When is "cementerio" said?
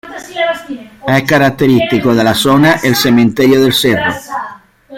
2.95-3.61